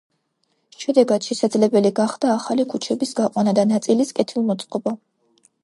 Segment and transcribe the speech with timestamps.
[0.83, 4.99] შედეგად შესაძლებელი გახდა ახალი ქუჩების გაყვანა და ნაწილის კეთილმოწყობა.